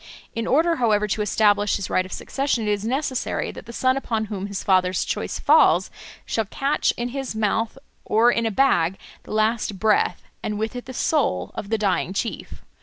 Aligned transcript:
In 0.33 0.47
order, 0.47 0.77
however, 0.77 1.07
to 1.09 1.21
establish 1.21 1.75
his 1.75 1.87
right 1.87 2.07
of 2.07 2.11
succession, 2.11 2.67
it 2.67 2.71
is 2.71 2.83
necessary 2.83 3.51
that 3.51 3.67
the 3.67 3.71
son 3.71 3.95
upon 3.97 4.25
whom 4.33 4.47
his 4.47 4.63
father's 4.63 5.05
choice 5.05 5.37
falls 5.39 5.91
shall 6.25 6.45
catch 6.45 6.89
in 6.97 7.09
his 7.09 7.35
mouth 7.35 7.77
or 8.03 8.31
in 8.31 8.47
a 8.47 8.49
bag 8.49 8.97
the 9.21 9.31
last 9.31 9.77
breath, 9.77 10.23
and 10.41 10.57
with 10.57 10.75
it 10.75 10.85
the 10.85 10.93
soul, 10.95 11.51
of 11.53 11.69
the 11.69 11.77
dying 11.77 12.13
chief. 12.13 12.63